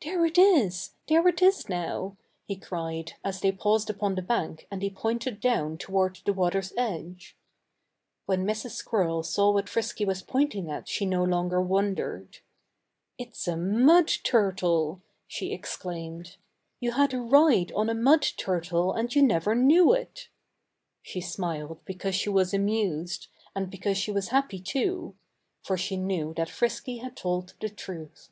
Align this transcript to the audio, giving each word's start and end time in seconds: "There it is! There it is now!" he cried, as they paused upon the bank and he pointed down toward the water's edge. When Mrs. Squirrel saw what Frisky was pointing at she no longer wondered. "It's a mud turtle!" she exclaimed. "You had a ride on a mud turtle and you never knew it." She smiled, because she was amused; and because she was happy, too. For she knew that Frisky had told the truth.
"There 0.00 0.24
it 0.24 0.38
is! 0.38 0.92
There 1.08 1.26
it 1.26 1.42
is 1.42 1.68
now!" 1.68 2.16
he 2.46 2.54
cried, 2.54 3.14
as 3.24 3.40
they 3.40 3.50
paused 3.50 3.90
upon 3.90 4.14
the 4.14 4.22
bank 4.22 4.68
and 4.70 4.80
he 4.80 4.90
pointed 4.90 5.40
down 5.40 5.76
toward 5.76 6.20
the 6.24 6.32
water's 6.32 6.72
edge. 6.76 7.36
When 8.24 8.44
Mrs. 8.46 8.70
Squirrel 8.70 9.24
saw 9.24 9.50
what 9.50 9.68
Frisky 9.68 10.04
was 10.04 10.22
pointing 10.22 10.70
at 10.70 10.86
she 10.88 11.04
no 11.04 11.24
longer 11.24 11.60
wondered. 11.60 12.38
"It's 13.18 13.48
a 13.48 13.56
mud 13.56 14.06
turtle!" 14.22 15.02
she 15.26 15.52
exclaimed. 15.52 16.36
"You 16.78 16.92
had 16.92 17.12
a 17.12 17.20
ride 17.20 17.72
on 17.72 17.90
a 17.90 17.94
mud 17.94 18.22
turtle 18.36 18.92
and 18.92 19.12
you 19.12 19.20
never 19.20 19.56
knew 19.56 19.92
it." 19.92 20.28
She 21.02 21.20
smiled, 21.20 21.80
because 21.84 22.14
she 22.14 22.30
was 22.30 22.54
amused; 22.54 23.26
and 23.52 23.68
because 23.68 23.98
she 23.98 24.12
was 24.12 24.28
happy, 24.28 24.60
too. 24.60 25.16
For 25.64 25.76
she 25.76 25.96
knew 25.96 26.34
that 26.36 26.48
Frisky 26.48 26.98
had 26.98 27.16
told 27.16 27.54
the 27.60 27.68
truth. 27.68 28.30